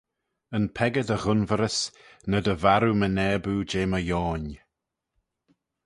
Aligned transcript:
Yn 0.55 0.65
peccah 0.75 1.05
dy 1.09 1.17
ghunverys, 1.23 1.79
ny 2.29 2.37
dy 2.45 2.55
varroo 2.63 2.97
my 2.99 3.09
naboo 3.17 3.61
jeh 3.69 3.89
my 3.91 4.01
yoin. 4.09 4.45